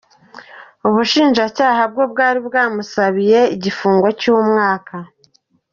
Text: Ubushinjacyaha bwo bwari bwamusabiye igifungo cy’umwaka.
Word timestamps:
Ubushinjacyaha 0.87 1.81
bwo 1.91 2.03
bwari 2.11 2.39
bwamusabiye 2.47 3.39
igifungo 3.55 4.07
cy’umwaka. 4.19 4.95